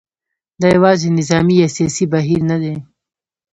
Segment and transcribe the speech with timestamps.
[0.61, 2.75] دا یوازې نظامي یا سیاسي بهیر نه دی.